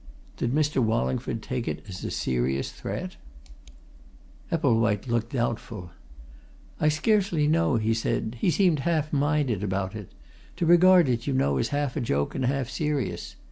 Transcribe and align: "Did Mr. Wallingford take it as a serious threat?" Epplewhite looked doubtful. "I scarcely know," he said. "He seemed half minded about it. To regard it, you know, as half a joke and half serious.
"Did 0.35 0.51
Mr. 0.51 0.81
Wallingford 0.81 1.43
take 1.43 1.67
it 1.67 1.83
as 1.87 2.03
a 2.03 2.09
serious 2.09 2.71
threat?" 2.71 3.17
Epplewhite 4.51 5.07
looked 5.07 5.33
doubtful. 5.33 5.91
"I 6.79 6.89
scarcely 6.89 7.45
know," 7.47 7.75
he 7.75 7.93
said. 7.93 8.37
"He 8.39 8.49
seemed 8.49 8.79
half 8.79 9.13
minded 9.13 9.63
about 9.63 9.93
it. 9.93 10.11
To 10.55 10.65
regard 10.65 11.07
it, 11.07 11.27
you 11.27 11.33
know, 11.35 11.59
as 11.59 11.67
half 11.67 11.95
a 11.95 12.01
joke 12.01 12.33
and 12.33 12.45
half 12.45 12.67
serious. 12.67 13.35